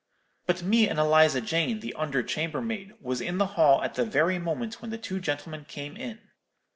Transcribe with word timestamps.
But 0.47 0.63
me 0.63 0.89
and 0.89 0.97
Eliza 0.97 1.41
Jane, 1.41 1.79
the 1.79 1.93
under 1.93 2.23
chambermaid, 2.23 2.93
was 2.99 3.21
in 3.21 3.37
the 3.37 3.45
hall 3.53 3.83
at 3.83 3.93
the 3.93 4.03
very 4.03 4.39
moment 4.39 4.81
when 4.81 4.89
the 4.89 4.97
two 4.97 5.19
gentlemen 5.19 5.63
came 5.65 5.95
in.' 5.95 6.17